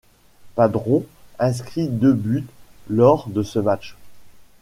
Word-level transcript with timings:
Padrón 0.55 1.05
inscrit 1.37 1.87
deux 1.87 2.13
buts 2.15 2.47
lors 2.89 3.29
de 3.29 3.43
ce 3.43 3.59
match. 3.59 3.95